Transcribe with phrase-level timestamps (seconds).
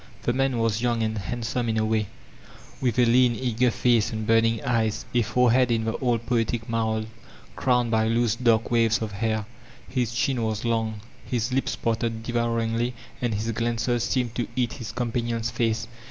[0.23, 2.07] The man was young and handsome in a way,
[2.81, 7.05] with a lean eager face and burning eyes, a forehead in the oU poetic mould
[7.55, 9.45] crowned by loose dark waves of hair;
[9.87, 14.91] his chin was long, his lips parted devouringly and his glances seemed to eat his
[14.91, 15.87] companion's face.